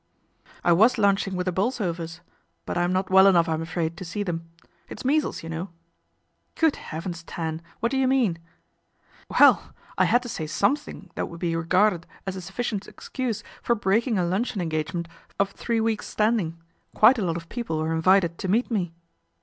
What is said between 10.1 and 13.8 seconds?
to say something that would be regarded as a sufficient excuse for